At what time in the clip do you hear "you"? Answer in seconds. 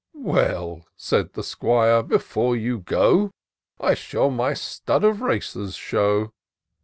2.55-2.79